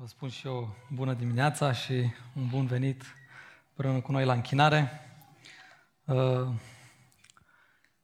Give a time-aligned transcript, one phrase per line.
[0.00, 1.92] Vă spun și eu bună dimineața și
[2.36, 3.02] un bun venit
[3.68, 5.00] împreună cu noi la închinare.
[6.04, 6.48] Uh,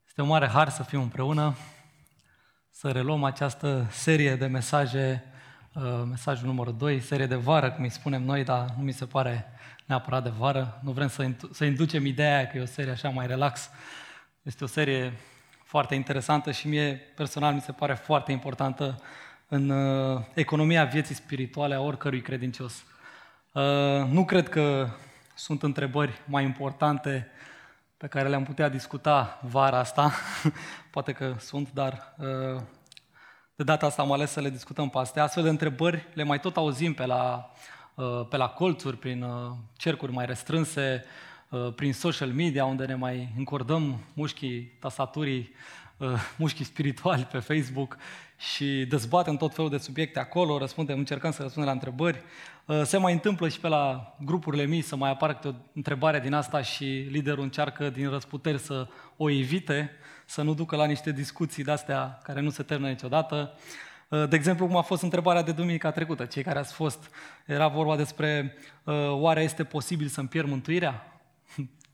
[0.06, 1.56] este un mare har să fim împreună,
[2.70, 5.24] să reluăm această serie de mesaje,
[5.74, 9.06] uh, mesajul numărul 2, serie de vară, cum îi spunem noi, dar nu mi se
[9.06, 9.46] pare
[9.86, 10.80] neapărat de vară.
[10.82, 13.70] Nu vrem să, să inducem ideea că e o serie așa mai relax.
[14.42, 15.12] Este o serie
[15.64, 19.02] foarte interesantă și mie personal mi se pare foarte importantă
[19.55, 22.84] în uh, economia vieții spirituale a oricărui credincios.
[23.52, 23.62] Uh,
[24.11, 24.88] nu cred că
[25.34, 27.28] sunt întrebări mai importante
[27.97, 30.12] pe care le-am putea discuta vara asta.
[30.91, 32.62] Poate că sunt, dar uh,
[33.56, 35.23] de data asta am ales să le discutăm pe astea.
[35.23, 37.52] Astfel de întrebări le mai tot auzim pe la,
[37.95, 41.05] uh, pe la colțuri, prin uh, cercuri mai restrânse,
[41.48, 45.55] uh, prin social media, unde ne mai încordăm mușchii tasaturii,
[45.97, 47.97] uh, mușchii spirituali pe Facebook
[48.53, 52.23] și dezbatem tot felul de subiecte acolo, răspundem, încercăm să răspundem la întrebări.
[52.65, 56.20] Uh, se mai întâmplă și pe la grupurile mii să mai apară câte o întrebare
[56.20, 59.91] din asta și liderul încearcă din răsputeri să o evite,
[60.25, 63.53] să nu ducă la niște discuții de-astea care nu se termină niciodată.
[64.09, 67.11] Uh, de exemplu, cum a fost întrebarea de duminica trecută, cei care ați fost,
[67.47, 71.20] era vorba despre uh, oare este posibil să-mi pierd mântuirea?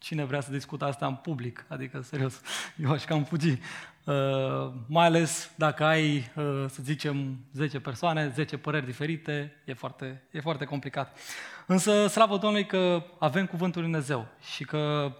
[0.00, 1.64] Cine vrea să discută asta în public?
[1.68, 2.40] Adică, serios,
[2.84, 3.58] eu aș cam fugi.
[4.04, 10.22] Uh, mai ales dacă ai, uh, să zicem, 10 persoane, 10 păreri diferite, e foarte,
[10.30, 11.18] e foarte complicat.
[11.66, 15.12] Însă, slavă Domnului că avem Cuvântul Lui Dumnezeu și că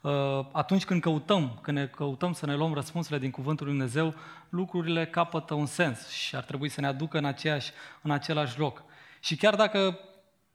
[0.00, 4.14] uh, atunci când căutăm, când ne căutăm să ne luăm răspunsurile din Cuvântul Lui Dumnezeu,
[4.48, 7.70] lucrurile capătă un sens și ar trebui să ne aducă în, aceeași,
[8.02, 8.82] în același loc.
[9.20, 9.98] Și chiar dacă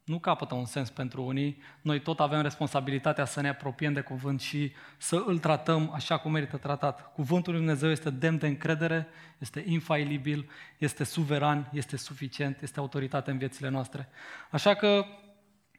[0.04, 4.42] nu capătă un sens pentru unii, noi tot avem responsabilitatea să ne apropiem de cuvânt
[4.42, 7.14] și să îl tratăm așa cum merită tratat.
[7.14, 13.31] Cuvântul lui Dumnezeu este demn de încredere, este infailibil, este suveran, este suficient, este autoritate
[13.31, 14.09] în viețile noastre.
[14.52, 15.06] Așa că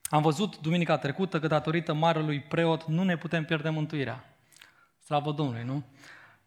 [0.05, 4.25] am văzut duminica trecută că datorită marelui preot nu ne putem pierde mântuirea.
[5.05, 5.85] Slavă Domnului, nu?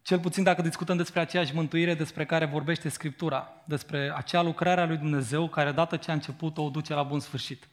[0.07, 4.85] Cel puțin dacă discutăm despre aceeași mântuire despre care vorbește Scriptura, despre acea lucrare a
[4.85, 7.67] lui Dumnezeu care, dată ce a început, o duce la bun sfârșit.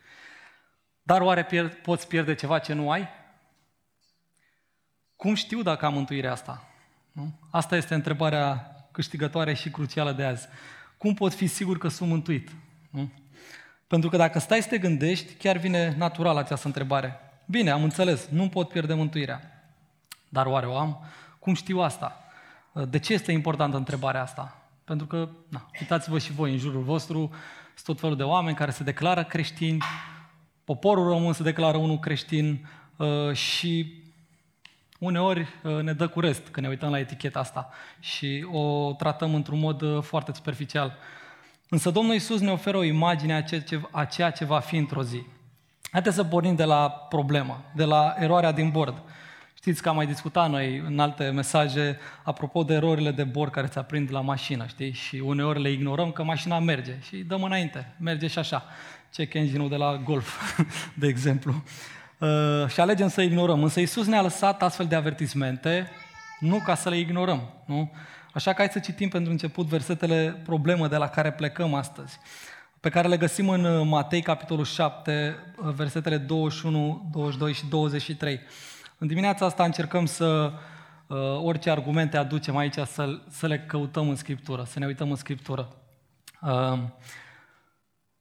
[1.02, 3.08] Dar oare pierd, poți pierde ceva ce nu ai?
[5.16, 6.64] Cum știu dacă am mântuirea asta?
[7.12, 7.38] Nu?
[7.50, 10.48] Asta este întrebarea câștigătoare și crucială de azi.
[10.98, 12.50] Cum pot fi sigur că sunt mântuit?
[12.90, 13.10] Nu?
[13.86, 17.20] Pentru că dacă stai să te gândești, chiar vine natural această întrebare.
[17.46, 19.66] Bine, am înțeles, nu pot pierde mântuirea.
[20.28, 21.04] Dar oare o am?
[21.38, 22.18] Cum știu asta?
[22.88, 24.68] De ce este importantă întrebarea asta?
[24.84, 27.30] Pentru că, na, uitați-vă și voi în jurul vostru,
[27.74, 29.78] sunt tot felul de oameni care se declară creștini,
[30.64, 34.02] poporul român se declară unul creștin uh, și
[34.98, 37.68] uneori uh, ne dă cu rest când ne uităm la eticheta asta
[38.00, 40.96] și o tratăm într-un mod uh, foarte superficial.
[41.68, 43.44] Însă Domnul Iisus ne oferă o imagine
[43.90, 45.22] a ceea ce va fi într-o zi.
[45.90, 49.02] Haideți să pornim de la problemă, de la eroarea din bord.
[49.64, 53.66] Știți că am mai discutat noi în alte mesaje apropo de erorile de bord care
[53.66, 54.92] ți aprind la mașină, știi?
[54.92, 58.64] Și uneori le ignorăm că mașina merge și dăm înainte, merge și așa.
[59.12, 60.60] Check engine de la Golf,
[61.00, 61.62] de exemplu.
[62.18, 63.62] Uh, și alegem să ignorăm.
[63.62, 65.90] Însă Iisus ne-a lăsat astfel de avertismente,
[66.40, 67.92] nu ca să le ignorăm, nu?
[68.32, 72.18] Așa că hai să citim pentru început versetele problemă de la care plecăm astăzi,
[72.80, 78.40] pe care le găsim în uh, Matei, capitolul 7, uh, versetele 21, 22 și 23.
[78.98, 80.52] În dimineața asta încercăm să,
[81.06, 85.16] uh, orice argumente aducem aici, să, să le căutăm în Scriptură, să ne uităm în
[85.16, 85.68] Scriptură.
[86.42, 86.78] Uh,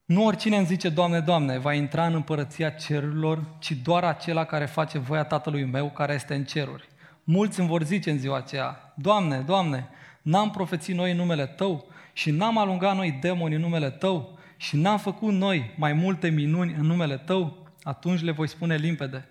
[0.04, 4.66] nu oricine îmi zice, Doamne, Doamne, va intra în împărăția cerurilor, ci doar acela care
[4.66, 6.88] face voia Tatălui meu care este în ceruri.
[7.24, 9.88] Mulți îmi vor zice în ziua aceea, Doamne, Doamne,
[10.22, 14.76] n-am profețit noi în numele Tău și n-am alungat noi demoni în numele Tău și
[14.76, 17.66] n-am făcut noi mai multe minuni în numele Tău?
[17.82, 19.28] Atunci le voi spune limpede,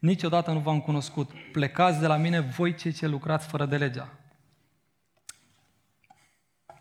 [0.00, 1.30] niciodată nu v-am cunoscut.
[1.52, 4.08] Plecați de la mine voi cei ce lucrați fără de legea.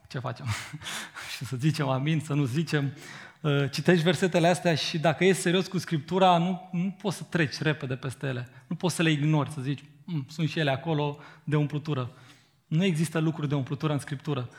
[0.07, 0.46] Ce facem?
[1.38, 2.94] și să zicem amin, să nu zicem.
[3.41, 7.61] Uh, citești versetele astea și dacă ești serios cu Scriptura, nu, nu poți să treci
[7.61, 8.49] repede peste ele.
[8.67, 12.11] Nu poți să le ignori, să zici, mm, sunt și ele acolo de umplutură.
[12.67, 14.49] Nu există lucruri de umplutură în Scriptură.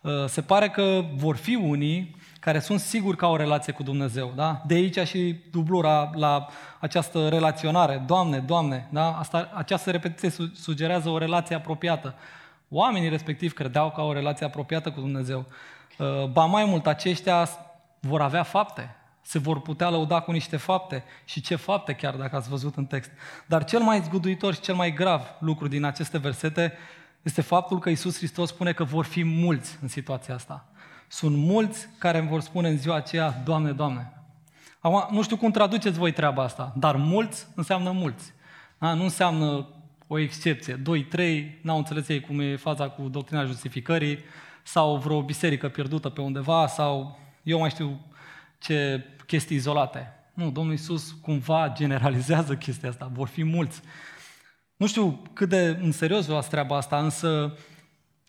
[0.00, 3.82] Uh, se pare că vor fi unii care sunt siguri că au o relație cu
[3.82, 4.32] Dumnezeu.
[4.36, 4.62] Da?
[4.66, 6.46] De aici și dublura la
[6.80, 8.02] această relaționare.
[8.06, 9.18] Doamne, Doamne, da?
[9.18, 12.14] Asta, această repetiție sugerează o relație apropiată.
[12.68, 15.44] Oamenii respectiv credeau că au o relație apropiată cu Dumnezeu.
[15.98, 17.48] Uh, ba mai mult, aceștia
[18.00, 22.36] vor avea fapte, se vor putea lăuda cu niște fapte și ce fapte chiar dacă
[22.36, 23.10] ați văzut în text.
[23.46, 26.72] Dar cel mai zguduitor și cel mai grav lucru din aceste versete
[27.22, 30.66] este faptul că Isus Hristos spune că vor fi mulți în situația asta.
[31.08, 34.12] Sunt mulți care îmi vor spune în ziua aceea, Doamne, Doamne.
[34.80, 38.32] Acum, nu știu cum traduceți voi treaba asta, dar mulți înseamnă mulți.
[38.78, 38.94] Da?
[38.94, 39.68] Nu înseamnă
[40.06, 40.74] o excepție.
[40.74, 44.18] Doi, trei, n-au înțeles ei cum e faza cu doctrina justificării,
[44.62, 48.00] sau vreo biserică pierdută pe undeva, sau eu mai știu
[48.58, 50.12] ce chestii izolate.
[50.34, 53.80] Nu, Domnul Iisus cumva generalizează chestia asta, vor fi mulți.
[54.76, 57.58] Nu știu cât de în serios luați treaba asta, însă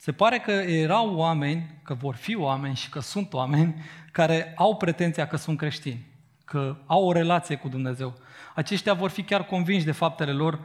[0.08, 4.76] se pare că erau oameni, că vor fi oameni și că sunt oameni care au
[4.78, 6.06] pretenția că sunt creștini,
[6.46, 8.18] că au o relație cu Dumnezeu.
[8.56, 10.60] Aceștia vor fi chiar convinși de faptele lor,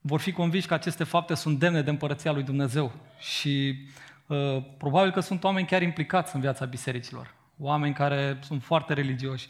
[0.00, 2.92] vor fi convinși că aceste fapte sunt demne de împărăția lui Dumnezeu.
[3.18, 3.78] Și
[4.26, 9.48] uh, probabil că sunt oameni chiar implicați în viața bisericilor, oameni care sunt foarte religioși.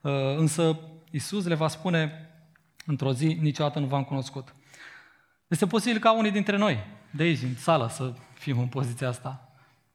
[0.00, 0.78] Uh, însă
[1.10, 2.30] Isus le va spune
[2.86, 4.54] într-o zi, niciodată nu v-am cunoscut.
[5.48, 8.12] Este posibil ca unii dintre noi, de aici, în sală, să
[8.44, 9.48] fim în poziția asta.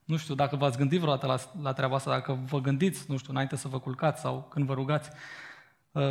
[0.04, 3.32] Nu știu dacă v-ați gândit vreodată la, la treaba asta, dacă vă gândiți, nu știu,
[3.32, 5.10] înainte să vă culcați sau când vă rugați.
[5.92, 6.02] Uh,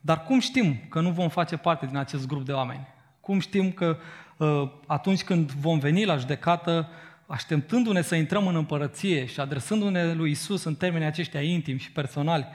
[0.00, 2.86] dar cum știm că nu vom face parte din acest grup de oameni?
[3.20, 3.96] Cum știm că
[4.36, 6.88] uh, atunci când vom veni la judecată,
[7.26, 12.46] așteptându-ne să intrăm în împărăție și adresându-ne lui Isus în termenii aceștia intimi și personali,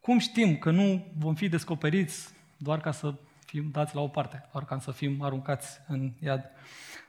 [0.00, 3.14] cum știm că nu vom fi descoperiți doar ca să
[3.54, 6.50] fim dați la o parte, doar ca să fim aruncați în iad?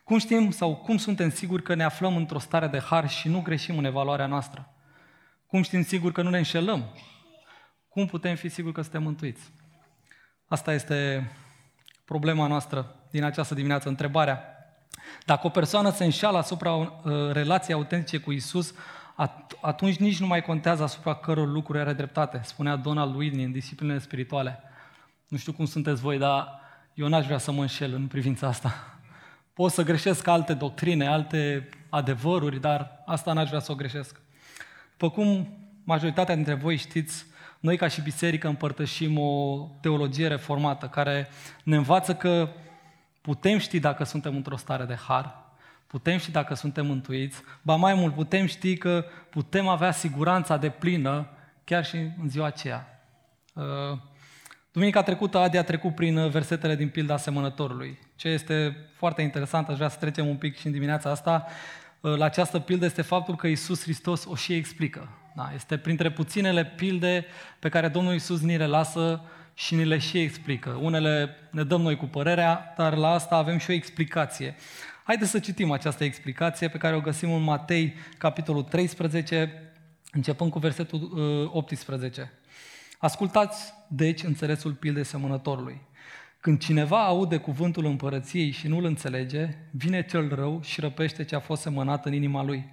[0.04, 3.42] Cum știm sau cum suntem siguri că ne aflăm într-o stare de har și nu
[3.42, 4.74] greșim în evaluarea noastră?
[5.48, 6.86] Cum știm sigur că nu ne înșelăm?
[7.90, 9.52] Cum putem fi siguri că suntem mântuiți?
[10.48, 11.32] Asta este
[12.06, 14.44] problema noastră din această dimineață, întrebarea.
[15.26, 16.92] Dacă o persoană se înșală asupra uh,
[17.32, 18.74] relației autentice cu Isus,
[19.62, 24.00] atunci nici nu mai contează asupra căror lucruri are dreptate, spunea Donald Whitney în disciplinele
[24.00, 24.64] spirituale.
[25.28, 26.60] Nu știu cum sunteți voi, dar
[26.94, 29.00] eu n-aș vrea să mă înșel în privința asta.
[29.54, 34.22] Pot să greșesc alte doctrine, alte adevăruri, dar asta n-aș vrea să o greșesc.
[34.92, 37.26] După cum majoritatea dintre voi știți,
[37.60, 41.28] noi ca și biserică împărtășim o teologie reformată care
[41.64, 42.50] ne învață că
[43.22, 45.44] putem ști dacă suntem într-o stare de har,
[45.88, 50.70] putem ști dacă suntem mântuiți, ba mai mult putem ști că putem avea siguranța de
[50.70, 51.28] plină
[51.64, 53.00] chiar și în ziua aceea.
[54.76, 57.98] Uh, Duminica trecută Adi a trecut prin uh, versetele din pilda semănătorului.
[58.16, 61.46] Ce este foarte interesant, aș vrea să trecem un pic și în dimineața asta,
[62.02, 65.10] uh, la această pildă este faptul că Isus Hristos o și explică.
[65.36, 67.26] Da, este printre puținele pilde
[67.60, 69.22] pe care Domnul Isus ni le lasă
[69.54, 70.70] și ni le și explică.
[70.82, 74.56] Unele ne dăm noi cu părerea, dar la asta avem și o explicație.
[75.04, 79.72] Haideți să citim această explicație pe care o găsim în Matei, capitolul 13,
[80.12, 81.00] începând cu versetul
[81.54, 82.32] 18.
[82.96, 85.82] Uh, Ascultați, deci, înțelesul pildei semănătorului.
[86.40, 91.40] Când cineva aude cuvântul împărăției și nu-l înțelege, vine cel rău și răpește ce a
[91.40, 92.66] fost semănat în inima lui.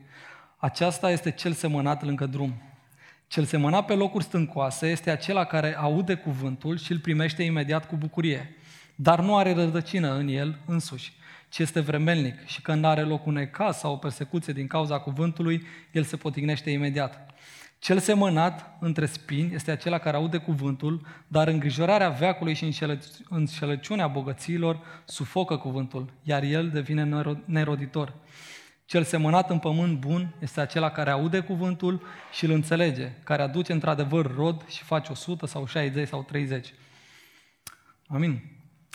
[0.57, 2.63] Aceasta este cel semănat lângă drum.
[3.27, 7.97] Cel semănat pe locuri stâncoase este acela care aude cuvântul și îl primește imediat cu
[7.97, 8.57] bucurie,
[8.95, 11.13] dar nu are rădăcină în el însuși,
[11.49, 15.67] ci este vremelnic și când are loc un ecaz sau o persecuție din cauza cuvântului,
[15.91, 17.31] el se potignește imediat.
[17.83, 22.75] Cel semănat între spini este acela care aude cuvântul, dar îngrijorarea veacului și
[23.29, 28.15] înșelăciunea bogăților sufocă cuvântul, iar el devine neroditor.
[28.85, 32.03] Cel semănat în pământ bun este acela care aude cuvântul
[32.33, 36.75] și îl înțelege, care aduce într-adevăr rod și face 100 sau 60 sau 30.
[38.07, 38.43] Amin.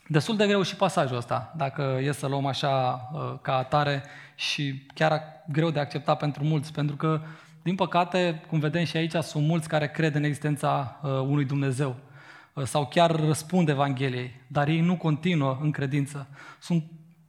[0.08, 4.04] Destul de greu și pasajul ăsta, dacă e să luăm așa uh, ca atare
[4.36, 7.22] și chiar greu de acceptat pentru mulți, pentru că
[7.68, 11.96] din păcate, cum vedem și aici, sunt mulți care cred în existența uh, unui Dumnezeu
[12.54, 16.28] uh, sau chiar răspund Evangheliei, dar ei nu continuă în credință.
[16.60, 16.84] Sunt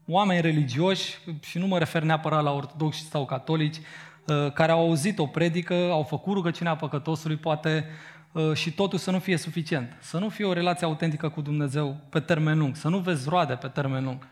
[0.07, 5.19] oameni religioși, și nu mă refer neapărat la ortodoxi sau catolici, uh, care au auzit
[5.19, 7.85] o predică, au făcut rugăciunea păcătosului, poate
[8.55, 9.97] și totul să nu fie suficient.
[10.01, 13.55] Să nu fie o relație autentică cu Dumnezeu pe termen lung, să nu vezi roade
[13.55, 14.29] pe termen lung.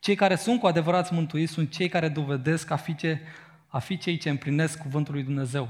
[0.00, 3.20] Cei care sunt cu adevărat mântuiți sunt cei care dovedesc a fi ce
[3.68, 5.68] a fi cei ce împlinesc cuvântul lui Dumnezeu.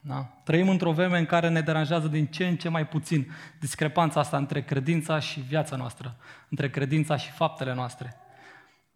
[0.00, 0.28] Da?
[0.44, 4.36] Trăim într-o vreme în care ne deranjează din ce în ce mai puțin discrepanța asta
[4.36, 6.16] între credința și viața noastră,
[6.48, 8.16] între credința și faptele noastre.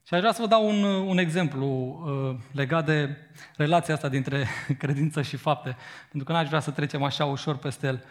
[0.06, 3.16] Și aș vrea să vă dau un, un exemplu uh, legat de
[3.56, 4.46] relația asta dintre
[4.78, 5.76] credință și fapte,
[6.10, 8.04] pentru că n-aș vrea să trecem așa ușor peste el.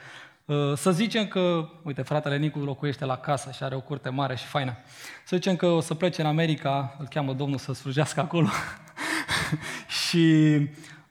[0.45, 4.35] Uh, să zicem că, uite, fratele Nicu locuiește la casă și are o curte mare
[4.35, 4.77] și faină.
[5.25, 8.47] Să zicem că o să plece în America, îl cheamă Domnul să slujească acolo,
[10.07, 10.55] și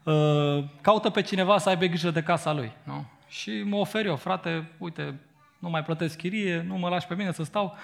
[0.03, 2.73] uh, caută pe cineva să aibă grijă de casa lui.
[2.83, 3.05] Nu?
[3.29, 5.21] Și mă ofer eu, frate, uite,
[5.59, 7.77] nu mai plătesc chirie, nu mă lași pe mine să stau.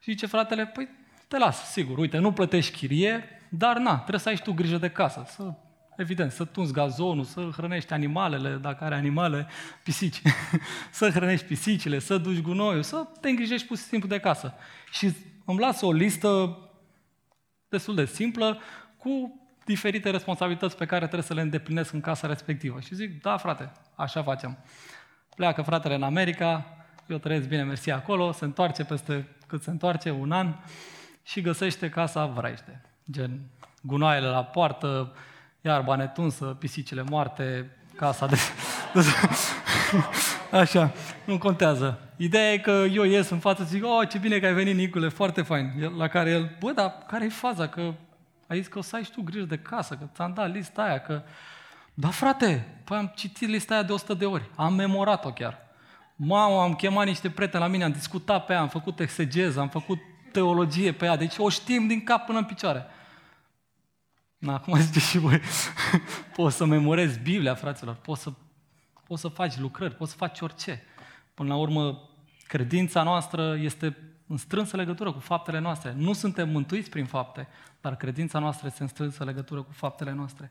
[0.00, 0.88] Și zice fratele, păi
[1.28, 4.76] te las, sigur, uite, nu plătești chirie, dar na, trebuie să ai și tu grijă
[4.76, 5.52] de casă, să
[5.96, 9.46] evident, să tunzi gazonul, să hrănești animalele, dacă are animale,
[9.82, 10.22] pisici,
[10.90, 14.54] să hrănești pisicile, să duci gunoiul, să te îngrijești pur și simplu de casă.
[14.92, 15.12] Și
[15.44, 16.58] îmi lasă o listă
[17.68, 18.60] destul de simplă
[18.96, 19.39] cu
[19.70, 22.80] diferite responsabilități pe care trebuie să le îndeplinesc în casa respectivă.
[22.80, 24.58] Și zic, da frate, așa facem.
[25.36, 26.66] Pleacă fratele în America,
[27.06, 30.54] eu trăiesc bine, mersi acolo, se întoarce peste cât se întoarce, un an,
[31.22, 32.82] și găsește casa vraiște.
[33.10, 33.40] Gen,
[33.82, 35.12] gunoaiele la poartă,
[35.60, 38.36] iarba netunsă, pisicile moarte, casa de...
[40.60, 40.92] Așa,
[41.24, 41.98] nu contează.
[42.16, 44.74] Ideea e că eu ies în față și zic, oh, ce bine că ai venit,
[44.74, 45.92] Nicule, foarte fain.
[45.96, 47.68] La care el, bă, dar care e faza?
[47.68, 47.92] Că
[48.50, 50.82] ai zis că o să ai și tu grijă de casă, că ți-am dat lista
[50.82, 51.22] aia, că...
[51.94, 55.58] Da, frate, păi am citit lista aia de 100 de ori, am memorat-o chiar.
[56.16, 59.68] Mamă, am chemat niște prieteni la mine, am discutat pe ea, am făcut exegeză, am
[59.68, 59.98] făcut
[60.32, 62.86] teologie pe ea, deci o știm din cap până în picioare.
[64.38, 65.40] Na, acum ziceți și voi,
[66.36, 68.32] poți să memorezi Biblia, fraților, poți să,
[69.06, 70.82] poți să faci lucrări, poți să faci orice.
[71.34, 72.08] Până la urmă,
[72.46, 75.94] credința noastră este în strânsă legătură cu faptele noastre.
[75.96, 77.48] Nu suntem mântuiți prin fapte,
[77.80, 80.50] dar credința noastră este în strânsă legătură cu faptele noastre.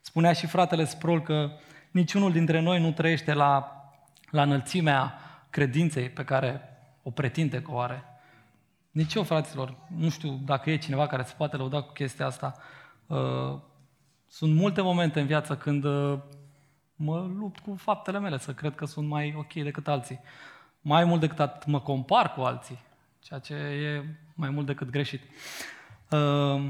[0.00, 1.50] Spunea și fratele Sprol că
[1.90, 3.82] niciunul dintre noi nu trăiește la,
[4.30, 5.18] la înălțimea
[5.50, 6.60] credinței pe care
[7.02, 8.04] o pretinde că o are.
[8.90, 12.54] Nici eu, fraților, nu știu dacă e cineva care se poate lăuda cu chestia asta.
[13.06, 13.58] Uh,
[14.28, 16.18] sunt multe momente în viață când uh,
[16.94, 20.20] mă lupt cu faptele mele, să cred că sunt mai ok decât alții.
[20.80, 22.78] Mai mult decât atât mă compar cu alții,
[23.18, 24.04] ceea ce e
[24.34, 25.22] mai mult decât greșit.
[26.10, 26.62] Uh,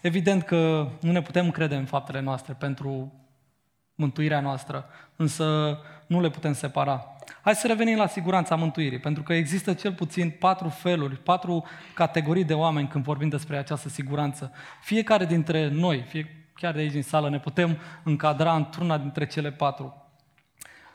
[0.00, 3.12] evident că nu ne putem crede în faptele noastre pentru
[3.94, 4.86] mântuirea noastră,
[5.16, 7.06] însă nu le putem separa.
[7.40, 11.64] Hai să revenim la siguranța mântuirii, pentru că există cel puțin patru feluri, patru
[11.94, 14.52] categorii de oameni când vorbim despre această siguranță.
[14.82, 19.52] Fiecare dintre noi, fie chiar de aici din sală, ne putem încadra într-una dintre cele
[19.52, 20.08] patru.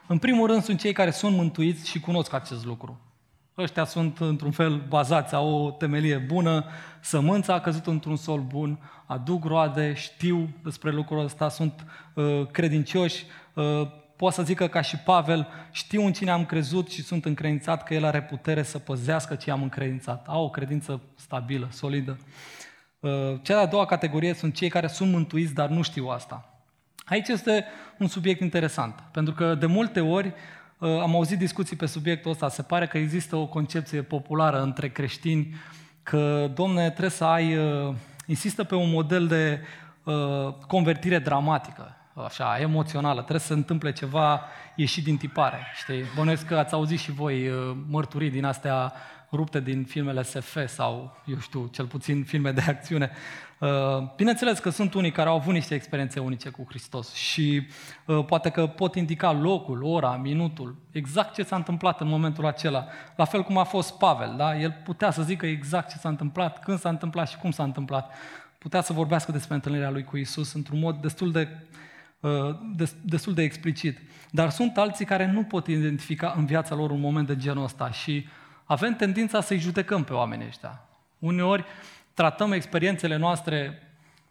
[0.08, 3.09] În primul rând sunt cei care sunt mântuiți și cunosc acest lucru.
[3.60, 6.66] Ăștia sunt într-un fel bazați, au o temelie bună,
[7.00, 13.25] sămânța a căzut într-un sol bun, aduc roade, știu despre lucrul ăsta, sunt uh, credincioși,
[13.54, 13.63] uh,
[14.16, 17.94] pot să zică ca și Pavel, știu în cine am crezut și sunt încredințat că
[17.94, 20.25] el are putere să păzească ce am încredințat.
[20.28, 22.18] Au o credință stabilă, solidă.
[23.00, 23.12] Uh,
[23.42, 26.54] cea de-a doua categorie sunt cei care sunt mântuiți, dar nu știu asta.
[27.06, 27.66] Aici este
[27.98, 30.34] un subiect interesant, pentru că de multe ori uh,
[30.79, 32.50] am auzit discuții pe subiectul ăsta.
[32.50, 35.55] Se pare că există o concepție populară între creștini
[36.03, 37.95] că, domne, trebuie să ai, uh,
[38.25, 39.62] insistă pe un model de
[40.67, 44.41] convertire dramatică așa, emoțională, trebuie să se întâmple ceva
[44.75, 46.03] ieșit din tipare, știi?
[46.15, 48.93] Bănuiesc că ați auzit și voi uh, mărturii din astea
[49.31, 53.12] rupte din filmele SF sau, eu știu, cel puțin filme de acțiune.
[53.60, 53.70] Uh,
[54.16, 57.68] bineînțeles că sunt unii care au avut niște experiențe unice cu Hristos și
[58.06, 62.88] uh, poate că pot indica locul, ora, minutul, exact ce s-a întâmplat în momentul acela.
[63.16, 64.60] La fel cum a fost Pavel, da?
[64.60, 68.13] El putea să zică exact ce s-a întâmplat, când s-a întâmplat și cum s-a întâmplat.
[68.58, 71.48] Putea să vorbească despre întâlnirea lui cu Isus într-un mod destul de
[72.20, 72.56] Uh,
[73.01, 74.00] destul de explicit.
[74.32, 77.92] Dar sunt alții care nu pot identifica în viața lor un moment de genul ăsta
[77.92, 78.28] și
[78.63, 80.88] avem tendința să-i judecăm pe oamenii ăștia.
[81.20, 81.66] Uneori
[82.13, 83.84] tratăm experiențele noastre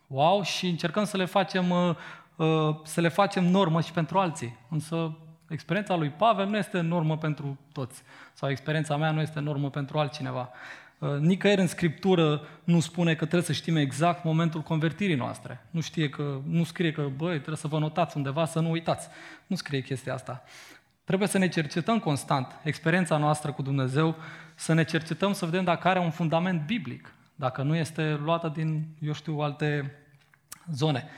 [0.07, 1.95] wow și încercăm să le facem, uh,
[2.37, 4.59] uh, să le facem normă și pentru alții.
[4.69, 5.17] Însă
[5.49, 8.03] experiența lui Pavel nu este normă pentru toți.
[8.33, 10.51] Sau experiența mea nu este normă pentru altcineva.
[10.99, 15.65] Uh, nicăieri în Scriptură nu spune că trebuie să știm exact momentul convertirii noastre.
[15.71, 19.09] Nu, știe că, nu scrie că, băi, trebuie să vă notați undeva, să nu uitați.
[19.47, 20.43] Nu scrie chestia asta.
[21.05, 24.17] Trebuie să ne cercetăm constant experiența noastră cu Dumnezeu,
[24.55, 28.87] să ne cercetăm să vedem dacă are un fundament biblic, dacă nu este luată din,
[29.01, 29.95] eu știu, alte
[30.73, 31.09] zone.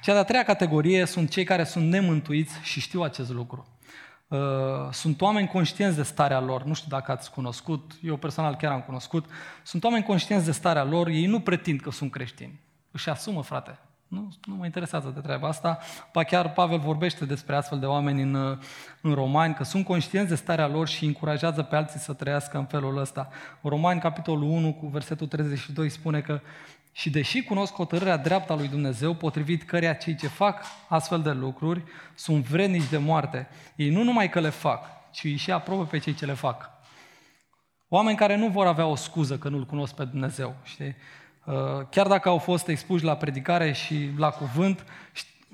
[0.00, 3.66] Cea de-a treia categorie sunt cei care sunt nemântuiți și știu acest lucru.
[4.28, 4.38] Uh,
[4.90, 8.80] sunt oameni conștienți de starea lor, nu știu dacă ați cunoscut, eu personal chiar am
[8.80, 9.26] cunoscut,
[9.62, 12.60] sunt oameni conștienți de starea lor, ei nu pretind că sunt creștini.
[12.90, 13.78] Își asumă, frate.
[14.12, 15.78] Nu, nu mă interesează de treaba asta.
[16.12, 18.58] Pa chiar Pavel vorbește despre astfel de oameni în, uh,
[19.00, 22.64] în Romani, că sunt conștienți de starea lor și încurajează pe alții să trăiască în
[22.64, 23.28] felul ăsta.
[23.62, 26.40] Romani, capitolul 1, cu versetul 32, spune că
[26.92, 31.30] și deși cunosc hotărârea dreaptă a lui Dumnezeu, potrivit căreia cei ce fac astfel de
[31.30, 31.82] lucruri
[32.14, 35.98] sunt vrednici de moarte, ei nu numai că le fac, ci îi și aprobă pe
[35.98, 36.70] cei ce le fac.
[37.88, 40.56] Oameni care nu vor avea o scuză că nu-L cunosc pe Dumnezeu.
[40.62, 40.94] Știi?
[41.44, 41.54] Uh,
[41.90, 44.84] chiar dacă au fost expuși la predicare și la cuvânt,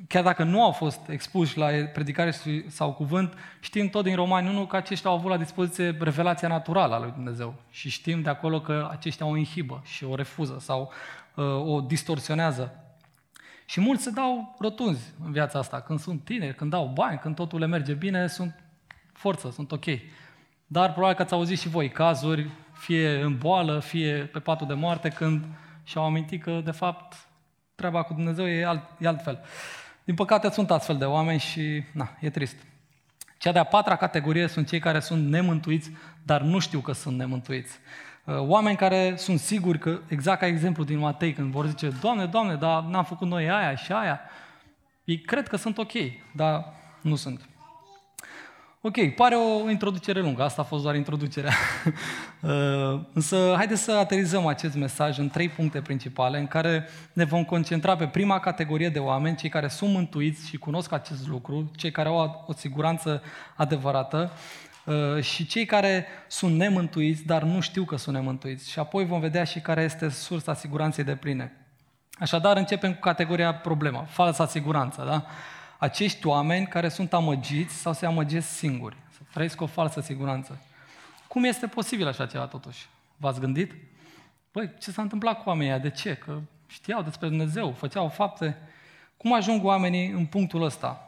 [0.07, 2.35] chiar dacă nu au fost expuși la predicare
[2.66, 6.95] sau cuvânt, știm tot din Romani 1 că aceștia au avut la dispoziție revelația naturală
[6.95, 7.54] a lui Dumnezeu.
[7.71, 10.92] Și știm de acolo că aceștia o inhibă și o refuză sau
[11.35, 12.73] uh, o distorsionează.
[13.64, 15.80] Și mulți se dau rotunzi în viața asta.
[15.80, 18.62] Când sunt tineri, când dau bani, când totul le merge bine, sunt
[19.12, 19.85] forță, sunt ok.
[20.66, 24.75] Dar probabil că ați auzit și voi cazuri, fie în boală, fie pe patul de
[24.75, 25.45] moarte, când
[25.88, 27.28] și-au amintit că, de fapt,
[27.75, 29.45] treaba cu Dumnezeu e, alt, e altfel.
[30.04, 32.57] Din păcate sunt astfel de oameni și, na, e trist.
[33.38, 35.90] Cea de-a patra categorie sunt cei care sunt nemântuiți,
[36.23, 37.78] dar nu știu că sunt nemântuiți.
[38.25, 42.26] Uh, oameni care sunt siguri că, exact ca exemplu din Matei, când vor zice, Doamne,
[42.26, 44.21] Doamne, dar n-am făcut noi aia și aia,
[45.04, 45.92] ei cred că sunt ok,
[46.33, 47.49] dar nu sunt.
[48.81, 51.53] Ok, pare o introducere lungă, asta a fost doar introducerea.
[52.43, 57.45] Uh, însă, haideți să aterizăm acest mesaj în trei puncte principale, în care ne vom
[57.45, 61.91] concentra pe prima categorie de oameni, cei care sunt mântuiți și cunosc acest lucru, cei
[61.91, 63.23] care au o siguranță
[63.57, 64.31] adevărată,
[64.85, 68.71] uh, și cei care sunt nemântuiți, dar nu știu că sunt nemântuiți.
[68.71, 71.53] Și apoi vom vedea și care este sursa siguranței de pline.
[72.19, 75.05] Așadar, începem cu categoria problemă, falsa siguranță.
[75.07, 75.25] Da?
[75.79, 80.63] Acești oameni care sunt amăgiți sau se amăgesc singuri, să trăiesc o falsă siguranță.
[81.29, 82.89] Cum este posibil așa ceva totuși?
[83.17, 83.75] V-ați gândit?
[84.51, 86.15] Păi, ce s-a întâmplat cu oamenii De ce?
[86.15, 88.57] Că știau despre Dumnezeu, făceau fapte.
[89.17, 91.03] Cum ajung oamenii în punctul ăsta?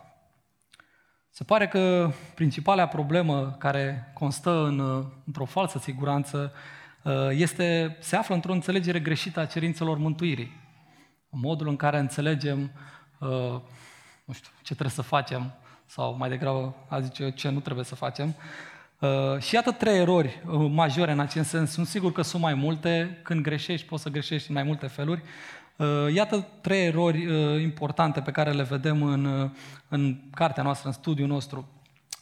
[1.30, 6.52] Se pare că principala problemă care constă în, într-o falsă siguranță
[7.30, 10.60] este, se află într-o înțelegere greșită a cerințelor mântuirii.
[11.28, 12.70] Modul în care înțelegem
[14.30, 15.52] nu știu, ce trebuie să facem,
[15.86, 18.34] sau mai degrabă a zice ce nu trebuie să facem.
[18.98, 21.70] Uh, și iată trei erori uh, majore în acest sens.
[21.70, 23.20] Sunt sigur că sunt mai multe.
[23.22, 25.22] Când greșești, poți să greșești în mai multe feluri.
[25.76, 29.50] Uh, iată trei erori uh, importante pe care le vedem în, uh,
[29.88, 31.68] în cartea noastră, în studiul nostru.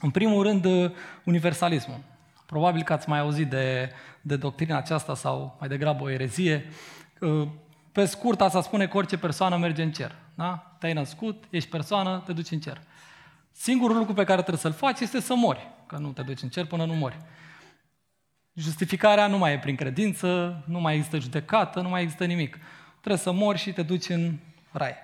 [0.01, 0.91] În primul rând, uh,
[1.25, 1.99] universalismul.
[2.47, 6.65] Probabil că ați mai auzit de, de doctrina aceasta sau mai degrabă o erezie.
[7.89, 10.15] Uh, pe scurt, asta spune că orice persoană merge în cer.
[10.35, 10.77] Da?
[10.79, 12.81] Te-ai născut, ești persoană, te duci în cer.
[13.51, 16.49] Singurul lucru pe care trebuie să-l faci este să mori, că nu te duci în
[16.49, 17.17] cer până nu mori.
[18.55, 22.59] Justificarea nu mai e prin credință, nu mai există judecată, nu mai există nimic.
[22.91, 24.39] Trebuie să mori și te duci în
[24.73, 24.95] rai.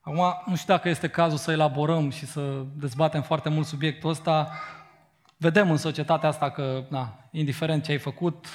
[0.00, 4.50] Acum, nu știu dacă este cazul să elaborăm și să dezbatem foarte mult subiectul ăsta.
[5.36, 8.46] Vedem în societatea asta că, na, indiferent ce ai făcut,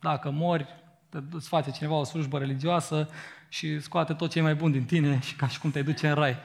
[0.00, 0.66] dacă mori,
[1.32, 3.08] îți face cineva o slujbă religioasă
[3.48, 6.08] și scoate tot ce e mai bun din tine și ca și cum te duce
[6.08, 6.36] în rai.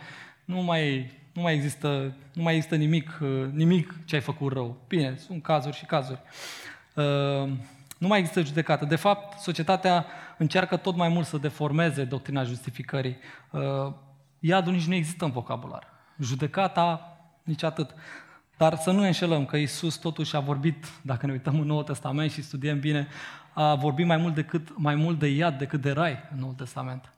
[0.46, 4.78] Nu mai, nu mai, există, nu mai există nimic, uh, nimic ce ai făcut rău.
[4.88, 6.20] Bine, sunt cazuri și cazuri.
[6.96, 7.52] Uh,
[7.98, 8.86] nu mai există judecată.
[8.86, 10.06] De fapt, societatea
[10.38, 13.18] încearcă tot mai mult să deformeze doctrina justificării.
[13.52, 13.94] Uh,
[14.40, 15.88] iadul nici nu există în vocabular.
[16.20, 17.94] Judecata, nici atât.
[18.58, 21.84] Dar să nu ne înșelăm că Isus totuși a vorbit, dacă ne uităm în Noul
[21.84, 23.08] Testament și studiem bine,
[23.54, 27.14] a vorbit mai mult, decât, mai mult de iad decât de rai în Noul Testament.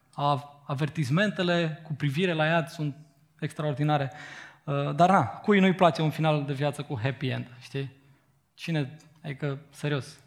[0.66, 2.96] Avertismentele cu privire la iad sunt
[3.40, 4.12] extraordinare.
[4.64, 7.92] Uh, dar na, cui nu-i place un final de viață cu happy end, știi?
[8.54, 10.20] Cine, adică, serios,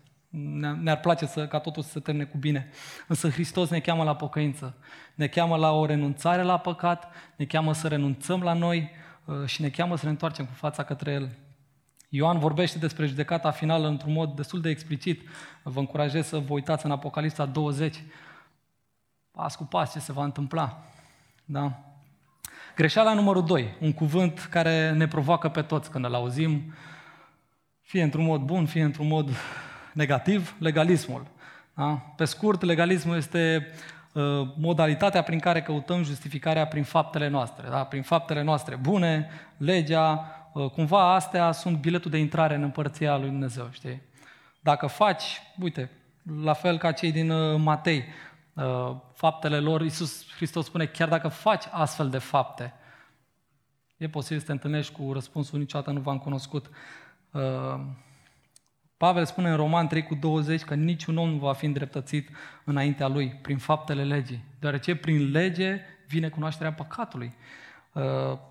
[0.81, 2.68] ne-ar place să, ca totul să se termine cu bine.
[3.07, 4.77] Însă Hristos ne cheamă la pocăință,
[5.14, 8.90] ne cheamă la o renunțare la păcat, ne cheamă să renunțăm la noi
[9.25, 11.31] uh, și ne cheamă să ne întoarcem cu fața către El.
[12.09, 15.29] Ioan vorbește despre judecata finală într-un mod destul de explicit.
[15.62, 18.03] Vă încurajez să vă uitați în Apocalipsa 20.
[19.31, 20.83] Pas cu pas ce se va întâmpla.
[21.44, 21.79] Da?
[22.77, 26.75] Greșeala numărul 2, un cuvânt care ne provoacă pe toți când îl auzim,
[27.81, 29.31] fie într-un mod bun, fie într-un mod
[29.92, 31.27] negativ, legalismul.
[31.75, 31.87] Da?
[32.16, 33.66] Pe scurt, legalismul este
[34.12, 34.23] uh,
[34.57, 37.68] modalitatea prin care căutăm justificarea prin faptele noastre.
[37.68, 37.85] Da?
[37.85, 43.29] Prin faptele noastre bune, legea, Uh, cumva astea sunt biletul de intrare în împărția lui
[43.29, 44.03] Dumnezeu, știi?
[44.61, 45.90] Dacă faci, uite,
[46.42, 48.05] la fel ca cei din uh, Matei,
[48.55, 52.75] uh, faptele lor, Iisus Hristos spune, chiar dacă faci astfel de fapte,
[53.97, 56.71] e posibil să te întâlnești cu răspunsul niciodată nu v-am cunoscut.
[58.97, 62.31] Pavel spune în Roman 3 cu 20 că niciun om nu va fi îndreptățit
[62.64, 67.35] înaintea lui prin faptele legii, deoarece prin lege vine cunoașterea păcatului.
[67.92, 68.03] Uh,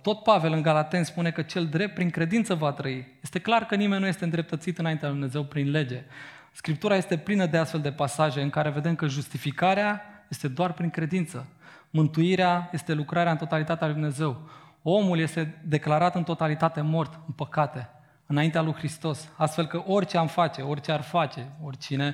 [0.01, 3.17] tot Pavel în Galaten spune că cel drept prin credință va trăi.
[3.21, 6.03] Este clar că nimeni nu este îndreptățit înaintea lui Dumnezeu prin lege.
[6.51, 10.89] Scriptura este plină de astfel de pasaje în care vedem că justificarea este doar prin
[10.89, 11.47] credință.
[11.89, 14.49] Mântuirea este lucrarea în totalitatea lui Dumnezeu.
[14.81, 17.89] Omul este declarat în totalitate mort, în păcate,
[18.25, 19.29] înaintea lui Hristos.
[19.35, 22.13] Astfel că orice am face, orice ar face, oricine,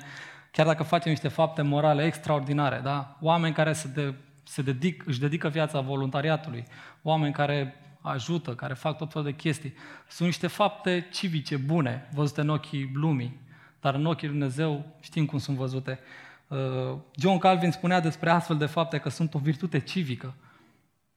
[0.51, 3.17] chiar dacă facem niște fapte morale extraordinare, da?
[3.21, 6.63] oameni care se de se dedic, își dedică viața voluntariatului,
[7.01, 9.73] oameni care ajută, care fac tot felul de chestii.
[10.07, 13.39] Sunt niște fapte civice bune, văzute în ochii lumii,
[13.81, 15.99] dar în ochii lui Dumnezeu știm cum sunt văzute.
[16.47, 20.33] Uh, John Calvin spunea despre astfel de fapte că sunt o virtute civică.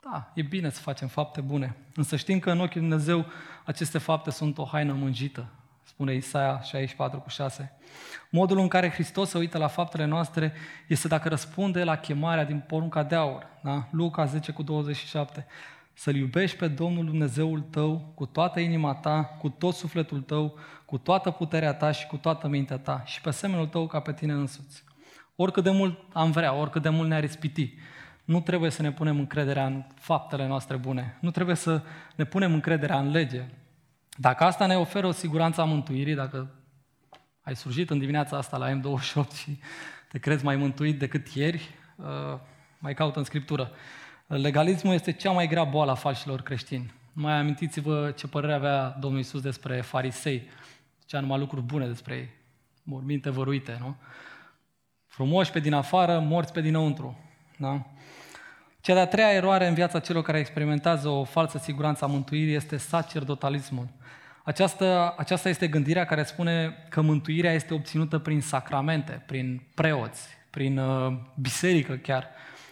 [0.00, 1.76] Da, e bine să facem fapte bune.
[1.94, 3.26] Însă știm că în ochii Dumnezeu
[3.64, 5.48] aceste fapte sunt o haină mânjită,
[5.86, 7.72] spune Isaia 64 cu 6.
[8.30, 10.52] Modul în care Hristos se uită la faptele noastre
[10.86, 13.46] este dacă răspunde la chemarea din porunca de aur.
[13.62, 13.88] Da?
[13.90, 15.46] Luca 10 cu 27.
[15.92, 20.98] Să-L iubești pe Domnul Dumnezeul tău cu toată inima ta, cu tot sufletul tău, cu
[20.98, 24.32] toată puterea ta și cu toată mintea ta și pe semenul tău ca pe tine
[24.32, 24.84] însuți.
[25.36, 27.74] Oricât de mult am vrea, oricât de mult ne-ar ispiti,
[28.24, 31.18] nu trebuie să ne punem încrederea în faptele noastre bune.
[31.20, 31.82] Nu trebuie să
[32.14, 33.44] ne punem încrederea în lege.
[34.16, 36.50] Dacă asta ne oferă o siguranță a mântuirii, dacă
[37.40, 39.58] ai slujit în dimineața asta la M28 și
[40.08, 42.38] te crezi mai mântuit decât ieri, uh,
[42.78, 43.70] mai caută în Scriptură.
[44.26, 46.92] Legalismul este cea mai grea boală a falșilor creștini.
[47.12, 50.48] Mai amintiți-vă ce părere avea Domnul Isus despre farisei.
[51.06, 52.28] Cea numai lucruri bune despre ei.
[52.82, 53.96] Morminte văruite, nu?
[55.06, 57.18] Frumoși pe din afară, morți pe dinăuntru.
[57.58, 57.86] Da?
[58.86, 62.76] Cea de-a treia eroare în viața celor care experimentează o falsă siguranță a mântuirii este
[62.76, 63.88] sacerdotalismul.
[64.44, 70.78] Aceasta, aceasta este gândirea care spune că mântuirea este obținută prin sacramente, prin preoți, prin
[70.78, 72.28] uh, biserică chiar.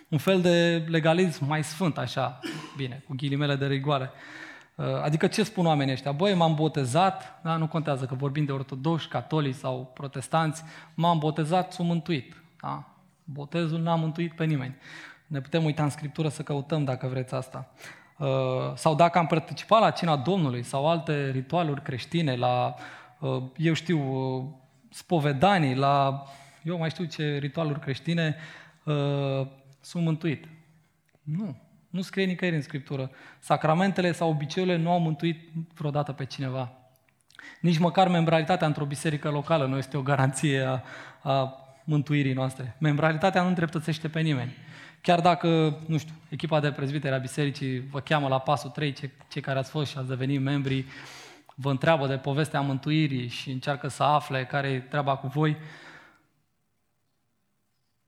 [0.08, 2.38] Un fel de legalism mai sfânt, așa,
[2.76, 4.10] bine, cu ghilimele de rigoare.
[4.74, 6.12] Uh, adică ce spun oamenii ăștia?
[6.12, 10.62] Băi, m-am botezat, da, nu contează că vorbim de ortodoxi, catolici sau protestanți,
[10.94, 12.42] m-am botezat, sunt mântuit.
[12.60, 12.88] Da?
[13.24, 14.76] Botezul n-a mântuit pe nimeni.
[15.34, 17.70] Ne putem uita în Scriptură să căutăm dacă vreți asta.
[18.18, 18.28] Uh,
[18.74, 22.74] sau dacă am participat la cina Domnului sau alte ritualuri creștine, la,
[23.18, 24.44] uh, eu știu, uh,
[24.90, 26.24] spovedanii, la,
[26.62, 28.36] eu mai știu ce ritualuri creștine,
[29.80, 30.44] sunt mântuit.
[31.22, 31.56] Nu.
[31.90, 33.10] Nu scrie nicăieri în Scriptură.
[33.38, 36.72] Sacramentele sau obiceiurile nu au mântuit vreodată pe cineva.
[37.60, 40.82] Nici măcar membralitatea într-o biserică locală nu este o garanție a,
[41.30, 42.76] a mântuirii noastre.
[42.78, 44.52] Membralitatea nu îndreptățește pe nimeni.
[45.04, 49.10] Chiar dacă, nu știu, echipa de prezbiteri a bisericii vă cheamă la pasul 3, cei,
[49.28, 50.84] cei care ați fost și ați devenit membri,
[51.54, 55.56] vă întreabă de povestea mântuirii și încearcă să afle care e treaba cu voi,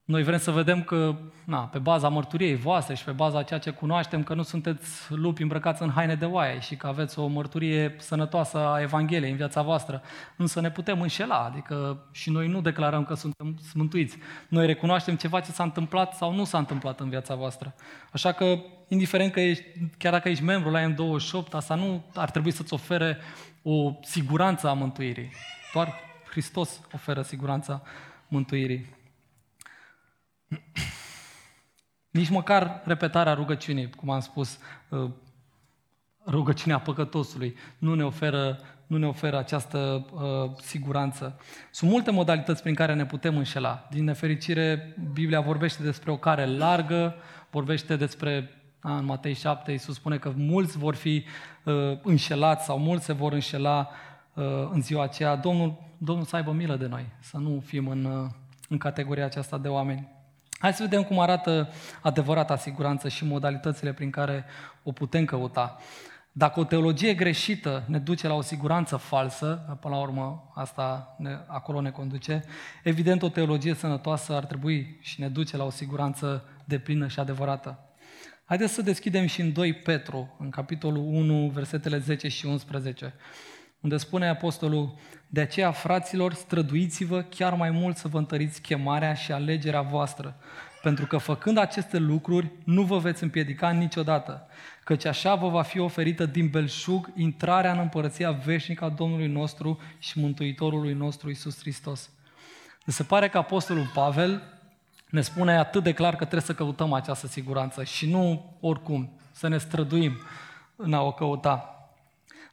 [0.07, 1.15] noi vrem să vedem că,
[1.45, 5.41] na, pe baza mărturiei voastre și pe baza ceea ce cunoaștem, că nu sunteți lupi
[5.41, 9.61] îmbrăcați în haine de oaie și că aveți o mărturie sănătoasă a Evangheliei în viața
[9.61, 10.01] voastră.
[10.37, 14.17] Însă ne putem înșela, adică și noi nu declarăm că suntem mântuiți.
[14.49, 17.75] Noi recunoaștem ceva ce s-a întâmplat sau nu s-a întâmplat în viața voastră.
[18.11, 19.63] Așa că, indiferent că ești,
[19.97, 23.17] chiar dacă ești membru la M28, asta nu ar trebui să-ți ofere
[23.63, 25.31] o siguranță a mântuirii.
[25.73, 25.93] Doar
[26.29, 27.81] Hristos oferă siguranța
[28.27, 28.96] mântuirii.
[32.09, 35.09] Nici măcar repetarea rugăciunii, cum am spus, uh,
[36.25, 41.39] rugăciunea păcătosului, nu ne oferă, nu ne oferă această uh, siguranță.
[41.71, 43.87] Sunt multe modalități prin care ne putem înșela.
[43.91, 47.15] Din nefericire, Biblia vorbește despre o care largă,
[47.49, 51.25] vorbește despre, a, în Matei 7, Iisus spune că mulți vor fi
[51.63, 53.89] uh, înșelați sau mulți se vor înșela
[54.33, 55.35] uh, în ziua aceea.
[55.35, 58.29] Domnul, Domnul să aibă milă de noi, să nu fim în, uh,
[58.69, 60.16] în categoria aceasta de oameni.
[60.59, 61.69] Hai să vedem cum arată
[62.01, 64.45] adevărata siguranță și modalitățile prin care
[64.83, 65.77] o putem căuta.
[66.31, 71.37] Dacă o teologie greșită ne duce la o siguranță falsă, până la urmă asta ne,
[71.47, 72.43] acolo ne conduce,
[72.83, 77.79] evident o teologie sănătoasă ar trebui și ne duce la o siguranță deplină și adevărată.
[78.45, 83.13] Haideți să deschidem și în 2 Petru, în capitolul 1, versetele 10 și 11
[83.81, 84.95] unde spune apostolul,
[85.27, 90.35] de aceea, fraților, străduiți-vă chiar mai mult să vă întăriți chemarea și alegerea voastră,
[90.81, 94.47] pentru că făcând aceste lucruri, nu vă veți împiedica niciodată,
[94.83, 99.79] căci așa vă va fi oferită din belșug intrarea în împărăția veșnică a Domnului nostru
[99.99, 102.09] și Mântuitorului nostru Isus Hristos.
[102.85, 104.41] Se pare că apostolul Pavel
[105.09, 109.47] ne spune atât de clar că trebuie să căutăm această siguranță și nu oricum, să
[109.47, 110.17] ne străduim
[110.75, 111.76] în a o căuta.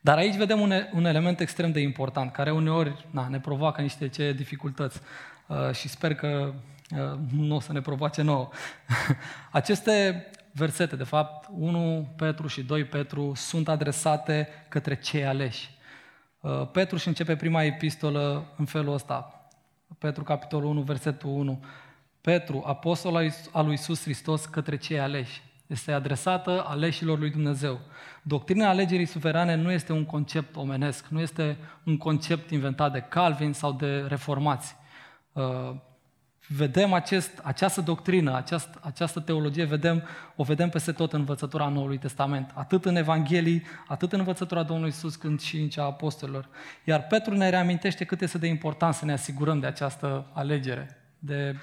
[0.05, 4.09] Dar aici vedem un, un element extrem de important, care uneori na, ne provoacă niște
[4.09, 5.01] ce dificultăți
[5.47, 6.55] uh, și sper că
[6.91, 8.49] uh, nu o să ne provoace nouă.
[9.51, 15.71] Aceste versete, de fapt, 1 Petru și 2 Petru, sunt adresate către cei aleși.
[16.41, 19.49] Uh, Petru și începe prima epistolă în felul ăsta.
[19.99, 21.65] Petru, capitolul 1, versetul 1.
[22.21, 23.17] Petru, apostol
[23.53, 27.81] al lui Iisus Hristos, către cei aleși este adresată aleșilor lui Dumnezeu.
[28.23, 33.53] Doctrina alegerii suverane nu este un concept omenesc, nu este un concept inventat de Calvin
[33.53, 34.77] sau de reformați.
[35.33, 35.43] Uh,
[36.47, 40.03] vedem acest, această doctrină, această, această teologie, vedem,
[40.37, 44.91] o vedem peste tot în învățătura Noului Testament, atât în Evanghelii, atât în învățătura Domnului
[44.95, 46.49] Iisus, cât și în cea a apostolilor.
[46.85, 51.57] Iar Petru ne reamintește cât este de important să ne asigurăm de această alegere, de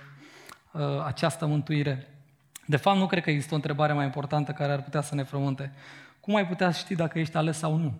[0.71, 2.20] uh, această mântuire.
[2.65, 5.23] De fapt, nu cred că există o întrebare mai importantă care ar putea să ne
[5.23, 5.73] frământe.
[6.19, 7.99] Cum ai putea ști dacă ești ales sau nu?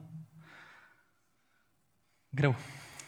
[2.30, 2.56] Greu.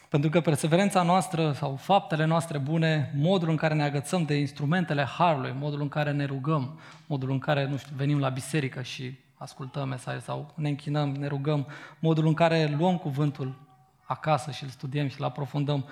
[0.08, 5.04] Pentru că perseverența noastră sau faptele noastre bune, modul în care ne agățăm de instrumentele
[5.04, 9.18] Harului, modul în care ne rugăm, modul în care, nu știu, venim la biserică și
[9.34, 11.66] ascultăm mesaje sau ne închinăm, ne rugăm,
[11.98, 13.60] modul în care luăm cuvântul
[14.04, 15.84] acasă și îl studiem și îl aprofundăm,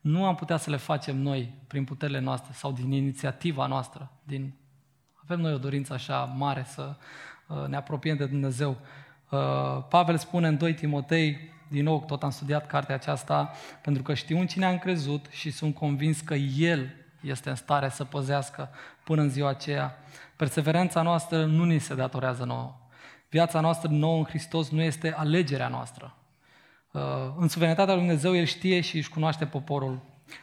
[0.00, 4.10] nu am putea să le facem noi prin puterile noastre sau din inițiativa noastră.
[4.24, 4.54] Din...
[5.30, 6.94] Avem noi o dorință așa mare să
[7.46, 8.76] uh, ne apropiem de Dumnezeu.
[9.28, 9.38] Uh,
[9.88, 13.50] Pavel spune în 2 Timotei, din nou tot am studiat cartea aceasta,
[13.82, 16.90] pentru că știu în cine am crezut și sunt convins că El
[17.20, 18.68] este în stare să păzească
[19.04, 19.98] până în ziua aceea.
[20.36, 22.74] Perseverența noastră nu ni se datorează nouă.
[23.28, 26.16] Viața noastră nouă în Hristos nu este alegerea noastră.
[26.90, 27.02] Uh,
[27.36, 30.00] în suveranitatea lui Dumnezeu El știe și își cunoaște poporul.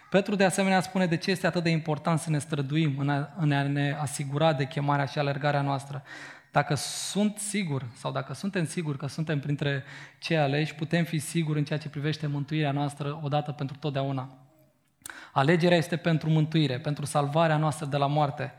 [0.09, 3.33] Petru de asemenea spune de ce este atât de important să ne străduim în a,
[3.37, 6.03] în a ne asigura de chemarea și alergarea noastră.
[6.51, 9.83] Dacă sunt sigur sau dacă suntem siguri că suntem printre
[10.17, 14.29] cei aleși, putem fi siguri în ceea ce privește mântuirea noastră odată pentru totdeauna.
[15.33, 18.53] Alegerea este pentru mântuire, pentru salvarea noastră de la moarte.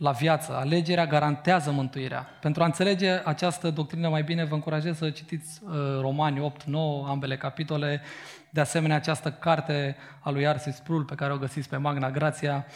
[0.00, 0.56] Uh, la viață.
[0.56, 2.26] Alegerea garantează mântuirea.
[2.40, 7.08] Pentru a înțelege această doctrină mai bine, vă încurajez să citiți uh, Romani 8, 9,
[7.08, 8.02] ambele capitole,
[8.50, 12.66] de asemenea această carte a lui Arsis Prul pe care o găsiți pe Magna Grația.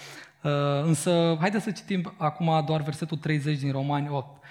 [0.43, 0.51] Uh,
[0.83, 4.45] însă, haideți să citim acum doar versetul 30 din Romani 8.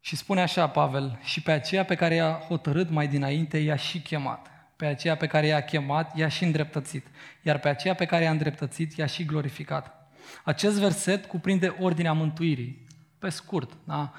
[0.00, 4.00] Și spune așa Pavel, și pe aceea pe care i-a hotărât mai dinainte, i-a și
[4.00, 4.50] chemat.
[4.76, 7.06] Pe aceea pe care i-a chemat, i-a și îndreptățit.
[7.42, 10.01] Iar pe aceea pe care i-a îndreptățit, i-a și glorificat.
[10.44, 12.86] Acest verset cuprinde ordinea mântuirii.
[13.18, 14.12] Pe scurt, da?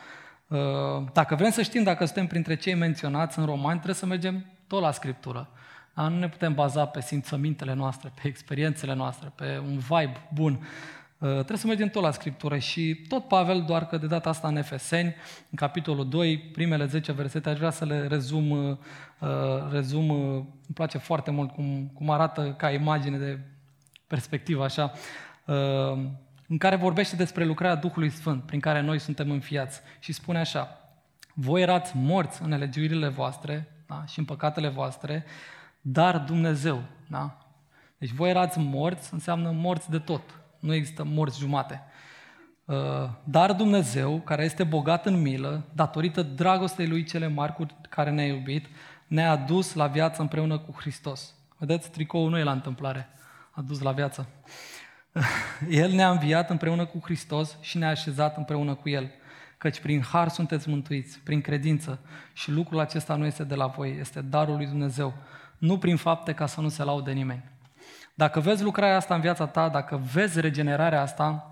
[0.47, 4.45] Uh, dacă vrem să știm dacă suntem printre cei menționați în romani, trebuie să mergem
[4.67, 5.49] tot la Scriptură.
[5.93, 6.07] Da?
[6.07, 10.53] Nu ne putem baza pe simțămintele noastre, pe experiențele noastre, pe un vibe bun.
[11.23, 14.47] Uh, trebuie să mergem tot la Scriptură și tot Pavel, doar că de data asta
[14.47, 15.15] în Efeseni,
[15.49, 18.77] în capitolul 2, primele 10 versete, aș vrea să le rezum, uh,
[19.71, 23.39] rezum îmi place foarte mult cum, cum arată ca imagine de
[24.07, 24.91] perspectivă, așa.
[25.45, 26.06] Uh,
[26.47, 29.82] în care vorbește despre lucrarea Duhului Sfânt, prin care noi suntem înfiați.
[29.99, 30.77] Și spune așa,
[31.34, 34.06] voi erați morți în nelegiuirile voastre da?
[34.06, 35.25] și în păcatele voastre,
[35.82, 37.38] dar Dumnezeu, da?
[37.97, 40.21] Deci voi erați morți, înseamnă morți de tot.
[40.60, 41.84] Nu există morți jumate.
[42.65, 42.75] Uh,
[43.23, 48.25] dar Dumnezeu, care este bogat în milă, datorită dragostei Lui cele mari cu care ne-a
[48.25, 48.67] iubit,
[49.08, 51.36] ne-a adus la viață împreună cu Hristos.
[51.58, 53.10] Vedeți, tricoul nu e la întâmplare,
[53.51, 54.27] a dus la viață.
[55.69, 59.12] El ne-a înviat împreună cu Hristos și ne-a așezat împreună cu El.
[59.58, 61.99] Căci prin har sunteți mântuiți, prin credință.
[62.34, 65.13] Și lucrul acesta nu este de la voi, este darul lui Dumnezeu.
[65.58, 67.43] Nu prin fapte ca să nu se laude nimeni.
[68.13, 71.49] Dacă vezi lucrarea asta în viața ta, dacă vezi regenerarea asta,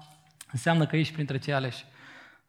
[0.51, 1.85] înseamnă că ești printre cei aleși.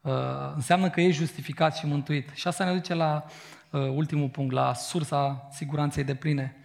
[0.00, 0.12] Uh,
[0.54, 2.30] înseamnă că ești justificat și mântuit.
[2.34, 3.24] Și asta ne duce la
[3.70, 6.56] uh, ultimul punct, la sursa siguranței de pline.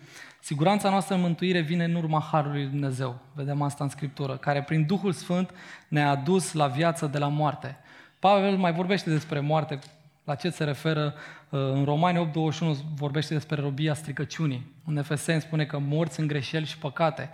[0.48, 3.20] Siguranța noastră în mântuire vine în urma Harului Lui Dumnezeu.
[3.34, 5.54] Vedem asta în Scriptură, care prin Duhul Sfânt
[5.88, 7.78] ne-a adus la viață de la moarte.
[8.20, 9.80] Pavel mai vorbește despre moarte,
[10.24, 11.14] la ce se referă
[11.50, 12.60] uh, în Romani 8.21
[12.96, 14.72] vorbește despre robia stricăciunii.
[14.86, 17.30] În Efeseni spune că morți în greșeli și păcate.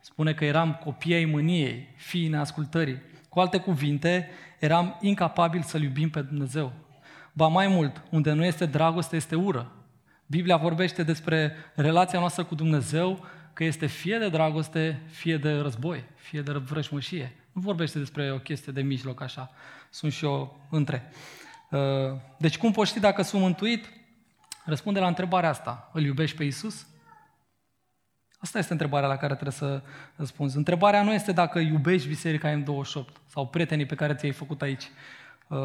[0.00, 3.02] Spune că eram copii ai mâniei, fii neascultării.
[3.28, 6.72] Cu alte cuvinte, eram incapabili să-L iubim pe Dumnezeu.
[7.32, 9.72] Ba mai mult, unde nu este dragoste, este ură.
[10.32, 16.04] Biblia vorbește despre relația noastră cu Dumnezeu, că este fie de dragoste, fie de război,
[16.14, 17.36] fie de vrăjmășie.
[17.52, 19.50] Nu vorbește despre o chestie de mijloc așa.
[19.90, 21.10] Sunt și eu între.
[21.70, 21.80] Uh,
[22.38, 23.92] deci cum poți ști dacă sunt mântuit?
[24.64, 25.90] Răspunde la întrebarea asta.
[25.92, 26.86] Îl iubești pe Isus?
[28.38, 29.82] Asta este întrebarea la care trebuie să
[30.16, 30.56] răspunzi.
[30.56, 34.84] Întrebarea nu este dacă iubești Biserica M28 sau prietenii pe care ți-ai făcut aici.
[35.48, 35.58] Uh,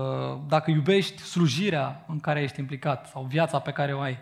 [0.47, 4.17] dacă iubești slujirea în care ești implicat sau viața pe care o ai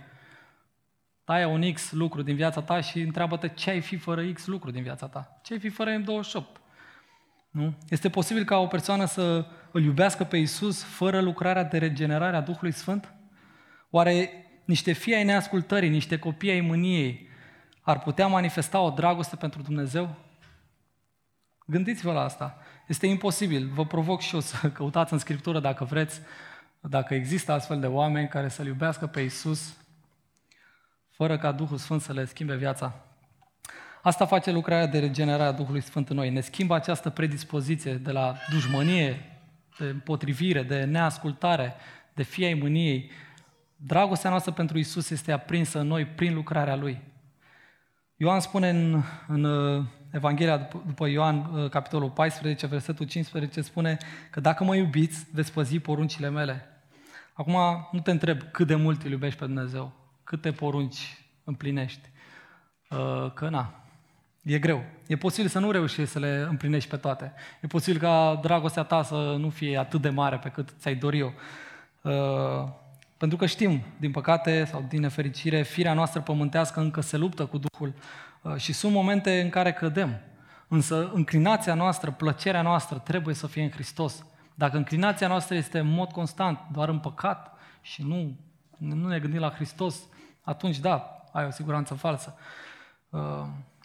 [1.25, 4.71] taia un X lucru din viața ta și întreabă-te ce ai fi fără X lucru
[4.71, 5.39] din viața ta.
[5.43, 6.61] Ce ai fi fără M28?
[7.49, 7.77] Nu?
[7.89, 12.41] Este posibil ca o persoană să îl iubească pe Isus fără lucrarea de regenerare a
[12.41, 13.13] Duhului Sfânt?
[13.89, 14.29] Oare
[14.65, 17.25] niște fii ai neascultării, niște copii ai mâniei
[17.85, 20.15] ar putea manifesta o dragoste pentru Dumnezeu?
[21.65, 22.57] Gândiți-vă la asta.
[22.87, 23.67] Este imposibil.
[23.73, 26.21] Vă provoc și eu să căutați în Scriptură dacă vreți,
[26.79, 29.77] dacă există astfel de oameni care să-L iubească pe Isus
[31.15, 32.93] fără ca Duhul Sfânt să le schimbe viața.
[34.01, 36.29] Asta face lucrarea de regenerare a Duhului Sfânt în noi.
[36.29, 39.39] Ne schimbă această predispoziție de la dușmănie,
[39.79, 41.75] de împotrivire, de neascultare,
[42.13, 43.11] de fiei mâniei.
[43.75, 47.01] Dragostea noastră pentru Isus este aprinsă în noi prin lucrarea Lui.
[48.15, 53.97] Ioan spune în, în uh, Evanghelia după, după Ioan, uh, capitolul 14, versetul 15, spune
[54.31, 56.65] că dacă mă iubiți, veți păzi poruncile mele.
[57.33, 57.57] Acum
[57.91, 62.09] nu te întreb cât de mult îl iubești pe Dumnezeu, câte porunci împlinești.
[62.89, 63.85] Uh, că na,
[64.41, 64.83] e greu.
[65.07, 67.33] E posibil să nu reușești să le împlinești pe toate.
[67.61, 71.19] E posibil ca dragostea ta să nu fie atât de mare pe cât ți-ai dori
[71.19, 71.33] eu.
[72.01, 72.69] Uh,
[73.17, 77.57] pentru că știm, din păcate sau din nefericire, firea noastră pământească încă se luptă cu
[77.57, 77.93] Duhul
[78.41, 80.21] uh, și sunt momente în care cădem.
[80.67, 84.25] Însă înclinația noastră, plăcerea noastră trebuie să fie în Hristos.
[84.55, 88.35] Dacă înclinația noastră este în mod constant, doar în păcat și nu,
[88.77, 90.07] nu ne gândim la Hristos,
[90.45, 92.35] atunci da, ai o siguranță falsă.
[93.09, 93.19] Uh,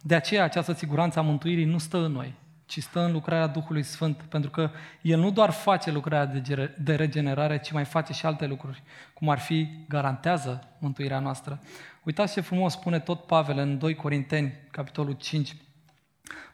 [0.02, 2.34] de aceea această siguranță a mântuirii nu stă în noi,
[2.66, 4.70] ci stă în lucrarea Duhului Sfânt, pentru că
[5.02, 6.42] El nu doar face lucrarea
[6.78, 8.82] de regenerare, ci mai face și alte lucruri,
[9.14, 11.60] cum ar fi garantează mântuirea noastră.
[12.02, 15.56] Uitați ce frumos spune tot Pavel în 2 Corinteni, capitolul 5.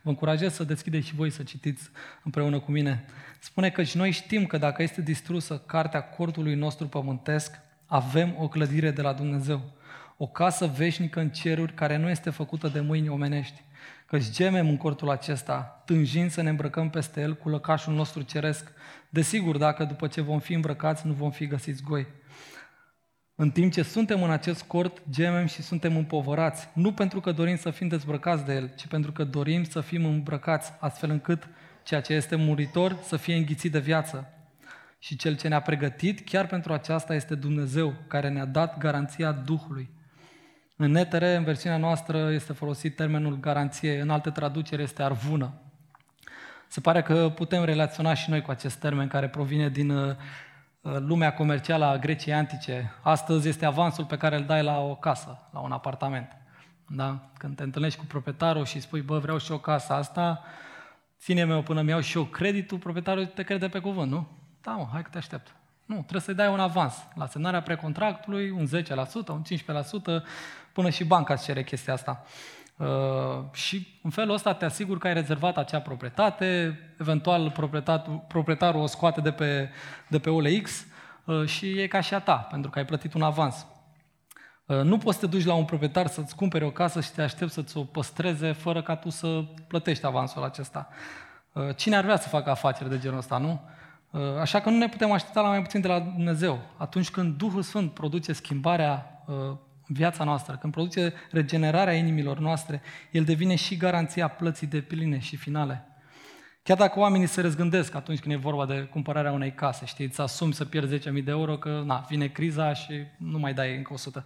[0.03, 1.91] Vă încurajez să deschideți și voi să citiți
[2.23, 3.05] împreună cu mine.
[3.39, 8.49] Spune că și noi știm că dacă este distrusă cartea cortului nostru pământesc, avem o
[8.49, 9.61] clădire de la Dumnezeu,
[10.17, 13.65] o casă veșnică în ceruri care nu este făcută de mâini omenești
[14.07, 18.73] Căci gemem în cortul acesta, tânjind să ne îmbrăcăm peste el cu lăcașul nostru ceresc.
[19.11, 22.07] Desigur, dacă după ce vom fi îmbrăcați, nu vom fi găsiți goi.
[23.35, 27.57] În timp ce suntem în acest cort, gemem și suntem împovărați, nu pentru că dorim
[27.57, 31.49] să fim dezbrăcați de el, ci pentru că dorim să fim îmbrăcați, astfel încât
[31.83, 34.31] ceea ce este muritor să fie înghițit de viață.
[34.99, 39.91] Și cel ce ne-a pregătit chiar pentru aceasta este Dumnezeu, care ne-a dat garanția Duhului.
[40.79, 45.53] În NTR, în versiunea noastră, este folosit termenul garanție, în alte traduceri este arvună.
[46.67, 50.17] Se pare că putem relaționa și noi cu acest termen care provine din uh,
[50.81, 52.93] lumea comercială a Greciei antice.
[53.03, 56.37] Astăzi este avansul pe care îl dai la o casă, la un apartament.
[56.87, 57.31] Da?
[57.39, 60.43] Când te întâlnești cu proprietarul și spui, bă, vreau și o casă asta,
[61.19, 64.29] ține-mi-o până mi iau și eu creditul, proprietarul te crede pe cuvânt, nu?
[64.63, 65.55] Da, mă, hai că te aștept.
[65.87, 66.95] Nu, trebuie să-i dai un avans.
[67.15, 69.43] La semnarea precontractului, un 10%, un
[70.21, 70.25] 15%,
[70.73, 72.25] până și banca îți cere chestia asta.
[72.77, 78.81] Uh, și în felul ăsta te asigur că ai rezervat acea proprietate, eventual proprietarul, proprietarul
[78.81, 79.71] o scoate de pe,
[80.09, 80.87] de pe OLX
[81.25, 83.67] uh, și e ca și a ta, pentru că ai plătit un avans.
[84.67, 87.23] Uh, nu poți să te duci la un proprietar să-ți cumpere o casă și te
[87.23, 90.89] aștepți să-ți o păstreze fără ca tu să plătești avansul acesta.
[91.53, 93.61] Uh, cine ar vrea să facă afaceri de genul ăsta, nu?
[94.17, 96.59] Uh, așa că nu ne putem aștepta la mai puțin de la Dumnezeu.
[96.77, 103.25] Atunci când Duhul Sfânt produce schimbarea uh, viața noastră, când produce regenerarea inimilor noastre, El
[103.25, 105.87] devine și garanția plății de pline și finale.
[106.63, 110.21] Chiar dacă oamenii se răzgândesc atunci când e vorba de cumpărarea unei case, știi, îți
[110.21, 113.93] asumi să pierzi 10.000 de euro, că na, vine criza și nu mai dai încă
[113.93, 114.25] 100.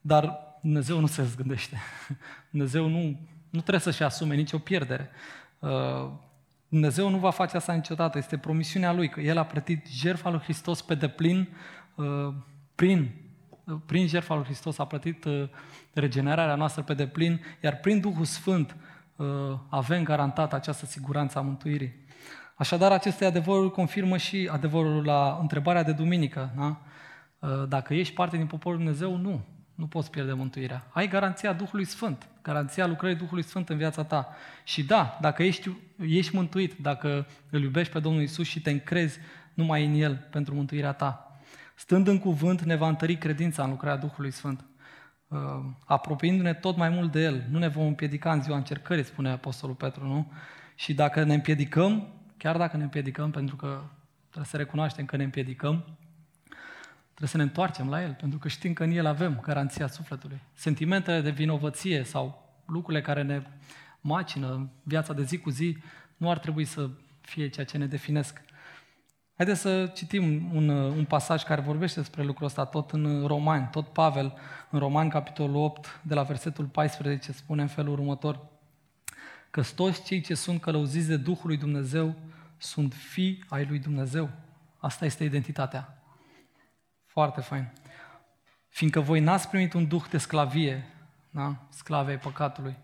[0.00, 1.76] Dar Dumnezeu nu se răzgândește.
[2.50, 3.00] Dumnezeu nu,
[3.50, 5.10] nu trebuie să-și asume nicio pierdere.
[6.66, 10.30] Uh, Dumnezeu nu va face asta niciodată, este promisiunea Lui, că El a plătit jertfa
[10.30, 11.48] lui Hristos pe deplin
[11.94, 12.34] uh,
[12.74, 13.10] prin
[13.86, 15.48] prin jertfa lui Hristos a plătit uh,
[15.92, 18.76] regenerarea noastră pe deplin, iar prin Duhul Sfânt
[19.16, 19.26] uh,
[19.68, 22.04] avem garantat această siguranță a mântuirii.
[22.56, 26.52] Așadar, aceste adevăruri confirmă și adevărul la întrebarea de duminică.
[26.56, 26.80] Da?
[27.38, 29.44] Uh, dacă ești parte din poporul Dumnezeu, nu.
[29.76, 30.86] Nu poți pierde mântuirea.
[30.90, 34.28] Ai garanția Duhului Sfânt, garanția lucrării Duhului Sfânt în viața ta.
[34.64, 35.70] Și da, dacă ești,
[36.06, 39.18] ești mântuit, dacă îl iubești pe Domnul Isus și te încrezi
[39.54, 41.26] numai în El pentru mântuirea ta,
[41.78, 44.64] Stând în cuvânt, ne va întări credința în lucrarea Duhului Sfânt.
[45.28, 45.38] Uh,
[45.84, 49.74] apropiindu-ne tot mai mult de El, nu ne vom împiedica în ziua încercării, spune Apostolul
[49.74, 50.32] Petru, nu?
[50.74, 53.82] Și dacă ne împiedicăm, chiar dacă ne împiedicăm, pentru că
[54.20, 55.98] trebuie să recunoaștem că ne împiedicăm,
[57.16, 60.40] trebuie să ne întoarcem la El, pentru că știm că în El avem garanția sufletului.
[60.54, 63.42] Sentimentele de vinovăție sau lucrurile care ne
[64.00, 65.76] macină viața de zi cu zi
[66.16, 68.42] nu ar trebui să fie ceea ce ne definesc.
[69.36, 73.88] Haideți să citim un, un pasaj care vorbește despre lucrul ăsta, tot în Romani, tot
[73.88, 74.34] Pavel,
[74.70, 78.46] în Romani, capitolul 8, de la versetul 14, spune în felul următor,
[79.50, 82.14] că toți cei ce sunt călăuziți de Duhul lui Dumnezeu
[82.56, 84.30] sunt fii ai lui Dumnezeu.
[84.78, 85.95] Asta este identitatea.
[87.16, 87.72] Foarte fain.
[88.68, 90.84] Fiindcă voi n-ați primit un duh de sclavie,
[91.30, 91.66] da?
[91.68, 92.76] sclave ai păcatului,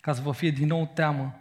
[0.00, 1.38] ca să vă fie din nou teamă,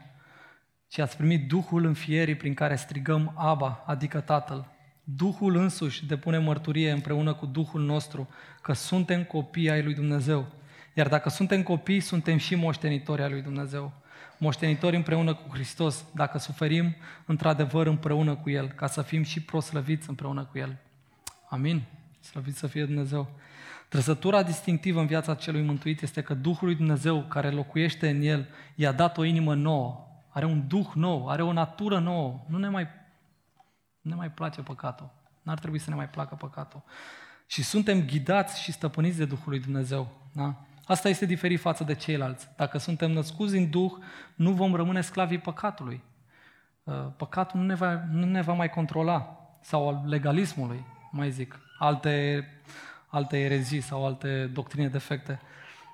[0.87, 4.67] ci ați primit Duhul înfierii prin care strigăm Aba, adică Tatăl.
[5.03, 8.29] Duhul însuși depune mărturie împreună cu Duhul nostru
[8.61, 10.47] că suntem copii ai lui Dumnezeu.
[10.93, 13.91] Iar dacă suntem copii, suntem și moștenitori ai lui Dumnezeu.
[14.37, 20.09] Moștenitori împreună cu Hristos, dacă suferim într-adevăr împreună cu El, ca să fim și proslăviți
[20.09, 20.77] împreună cu El.
[21.49, 21.83] Amin.
[22.23, 23.29] Slăvit să fie Dumnezeu.
[23.87, 28.47] Trăsătura distinctivă în viața celui mântuit este că Duhul lui Dumnezeu care locuiește în el
[28.75, 32.45] i-a dat o inimă nouă, are un duh nou, are o natură nouă.
[32.47, 32.87] Nu ne mai,
[34.01, 35.09] nu ne mai place păcatul.
[35.41, 36.83] N-ar trebui să ne mai placă păcatul.
[37.47, 40.07] Și suntem ghidați și stăpâniți de Duhul lui Dumnezeu.
[40.31, 40.55] Da?
[40.85, 42.49] Asta este diferit față de ceilalți.
[42.55, 43.91] Dacă suntem născuți în Duh,
[44.35, 46.03] nu vom rămâne sclavii păcatului.
[46.83, 49.37] Uh, păcatul nu ne va, nu ne va mai controla.
[49.61, 51.62] Sau al legalismului, mai zic.
[51.77, 52.47] Alte,
[53.07, 55.41] alte erezii sau alte doctrine defecte.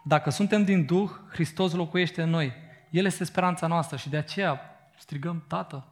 [0.03, 2.53] Dacă suntem din Duh, Hristos locuiește în noi.
[2.89, 4.61] El este speranța noastră și de aceea
[4.97, 5.87] strigăm Tată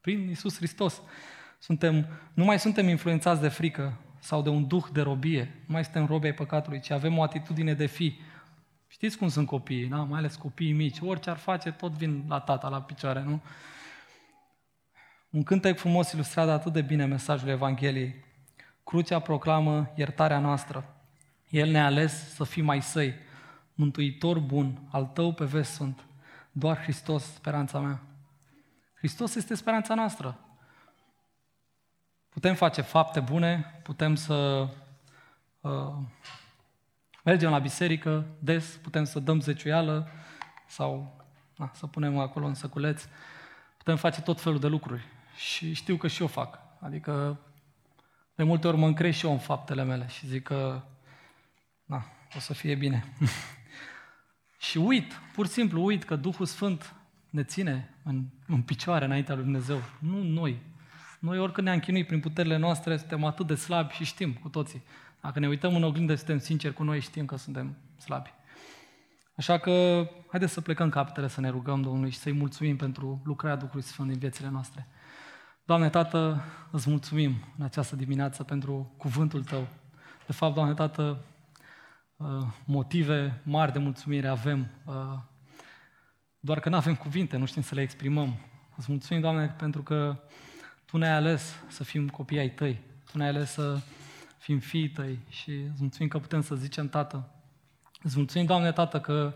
[0.00, 1.02] prin Isus Hristos.
[1.58, 5.84] Suntem, nu mai suntem influențați de frică sau de un duh de robie, nu mai
[5.84, 8.20] suntem robi ai păcatului, ci avem o atitudine de fi.
[8.88, 10.02] Știți cum sunt copiii, na?
[10.02, 13.42] mai ales copiii mici, orice ar face, tot vin la tata, la picioare, nu?
[15.30, 18.24] Un cântec frumos ilustrează atât de bine mesajul Evangheliei.
[18.84, 20.94] Crucea proclamă iertarea noastră.
[21.48, 23.14] El ne-a ales să fim mai săi,
[23.74, 26.04] mântuitor bun, al tău pe vest sunt.
[26.52, 28.00] Doar Hristos, speranța mea.
[28.94, 30.38] Hristos este speranța noastră.
[32.28, 34.68] Putem face fapte bune, putem să
[35.60, 35.94] uh,
[37.24, 40.08] mergem la biserică des, putem să dăm zeciuială
[40.66, 41.16] sau
[41.56, 43.08] na, să punem acolo în săculeț.
[43.76, 45.02] Putem face tot felul de lucruri.
[45.36, 46.58] Și știu că și eu fac.
[46.80, 47.38] Adică
[48.40, 50.82] de multe ori mă încrez și eu în faptele mele și zic că
[51.84, 52.04] na,
[52.36, 53.04] o să fie bine.
[54.68, 56.94] și uit, pur și simplu uit că Duhul Sfânt
[57.30, 59.82] ne ține în, în picioare înaintea lui Dumnezeu.
[59.98, 60.58] Nu noi.
[61.18, 64.82] Noi oricând ne-am chinuit prin puterile noastre, suntem atât de slabi și știm cu toții.
[65.20, 68.32] Dacă ne uităm în oglindă, suntem sinceri cu noi, știm că suntem slabi.
[69.34, 73.56] Așa că haideți să plecăm capetele, să ne rugăm Domnului și să-i mulțumim pentru lucrarea
[73.56, 74.86] Duhului Sfânt din viețile noastre.
[75.70, 79.66] Doamne Tată, îți mulțumim în această dimineață pentru cuvântul Tău.
[80.26, 81.24] De fapt, Doamne Tată,
[82.16, 82.26] uh,
[82.64, 84.94] motive mari de mulțumire avem uh,
[86.40, 88.36] doar că nu avem cuvinte, nu știm să le exprimăm.
[88.76, 90.20] Îți mulțumim, Doamne, pentru că
[90.84, 92.80] Tu ne-ai ales să fim copii ai Tăi.
[93.12, 93.80] Tu ne-ai ales să
[94.38, 97.28] fim fii Tăi și îți mulțumim că putem să zicem Tată.
[98.02, 99.34] Îți mulțumim, Doamne, Tată, că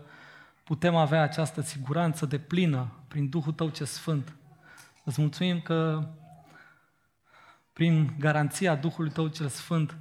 [0.63, 4.35] putem avea această siguranță de plină prin Duhul Tău ce Sfânt.
[5.03, 6.07] Îți mulțumim că
[7.75, 9.97] prin garanția Duhului Tău cel Sfânt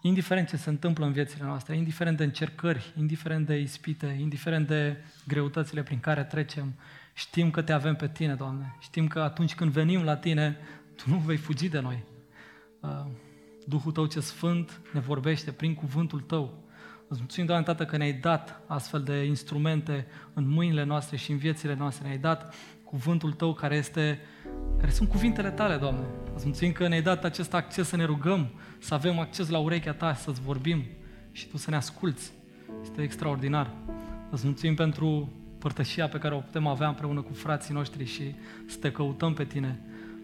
[0.00, 4.96] indiferent ce se întâmplă în viețile noastre, indiferent de încercări, indiferent de ispite, indiferent de
[5.26, 6.74] greutățile prin care trecem,
[7.14, 8.76] știm că Te avem pe Tine, Doamne.
[8.80, 10.56] Știm că atunci când venim la Tine,
[10.96, 12.04] Tu nu vei fugi de noi.
[12.80, 13.06] Uh,
[13.66, 16.62] Duhul Tău ce Sfânt ne vorbește prin cuvântul Tău.
[17.08, 21.38] Îți mulțumim, Doamne, Tată, că ne-ai dat astfel de instrumente în mâinile noastre și în
[21.38, 22.06] viețile noastre.
[22.06, 22.54] Ne-ai dat
[22.84, 24.20] cuvântul Tău care este,
[24.78, 26.06] care sunt cuvintele Tale, Doamne.
[26.38, 29.92] Îți mulțumim că ne-ai dat acest acces să ne rugăm, să avem acces la urechea
[29.92, 30.84] Ta, să-ți vorbim
[31.32, 32.32] și Tu să ne asculți.
[32.82, 33.70] Este extraordinar.
[34.30, 38.34] Îți mulțumim pentru părtășia pe care o putem avea împreună cu frații noștri și
[38.66, 39.80] să te căutăm pe Tine.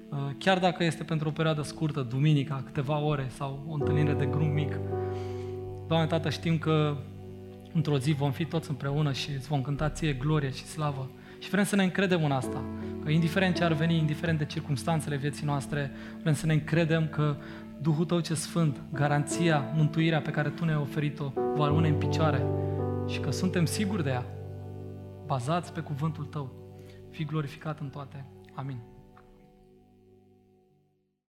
[0.09, 4.27] Uh, chiar dacă este pentru o perioadă scurtă, duminica, câteva ore sau o întâlnire de
[4.27, 4.79] grup mic.
[5.87, 6.97] Doamne, Tată, știm că
[7.73, 11.11] într-o zi vom fi toți împreună și îți vom cânta ție glorie și slavă.
[11.45, 12.65] Și vrem să ne încredem în asta,
[13.05, 15.91] că indiferent ce ar veni, indiferent de circunstanțele vieții noastre,
[16.23, 17.37] vrem să ne încredem că
[17.81, 22.47] Duhul Tău ce Sfânt, garanția, mântuirea pe care Tu ne-ai oferit-o, va rămâne în picioare
[23.09, 24.27] și că suntem siguri de ea,
[25.27, 26.53] bazați pe cuvântul Tău.
[27.11, 28.25] Fii glorificat în toate.
[28.55, 28.94] Amin.